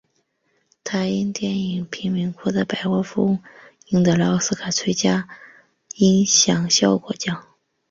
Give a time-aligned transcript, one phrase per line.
[0.83, 3.43] 他因电影贫民窟的百万富翁
[3.89, 5.29] 赢得了奥斯卡最佳
[5.95, 7.45] 音响效果奖。